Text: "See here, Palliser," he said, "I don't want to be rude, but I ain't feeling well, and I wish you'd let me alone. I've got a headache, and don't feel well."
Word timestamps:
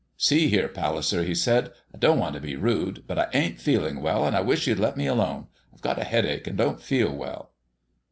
"See 0.17 0.47
here, 0.47 0.67
Palliser," 0.67 1.21
he 1.23 1.35
said, 1.35 1.69
"I 1.93 1.99
don't 1.99 2.17
want 2.17 2.33
to 2.33 2.41
be 2.41 2.55
rude, 2.55 3.03
but 3.05 3.19
I 3.19 3.27
ain't 3.35 3.59
feeling 3.61 4.01
well, 4.01 4.25
and 4.25 4.35
I 4.35 4.41
wish 4.41 4.65
you'd 4.65 4.79
let 4.79 4.97
me 4.97 5.05
alone. 5.05 5.45
I've 5.71 5.81
got 5.81 5.99
a 6.01 6.03
headache, 6.03 6.47
and 6.47 6.57
don't 6.57 6.81
feel 6.81 7.15
well." 7.15 7.51